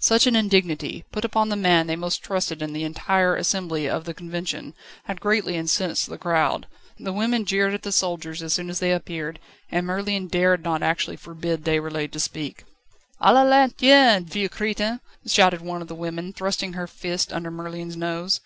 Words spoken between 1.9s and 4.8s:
most trusted in the entire assembly of the Convention,